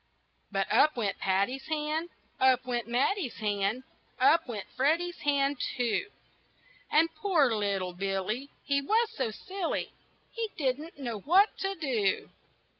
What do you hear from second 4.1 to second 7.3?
Up went Freddy's hand, too, And